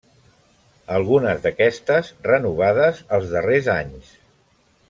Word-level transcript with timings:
Algunes 0.99 1.43
d'aquestes 1.43 2.11
renovades 2.31 3.05
els 3.19 3.31
darrers 3.35 3.73
anys. 3.79 4.13